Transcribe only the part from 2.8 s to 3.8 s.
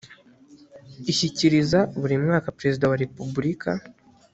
wa repubulika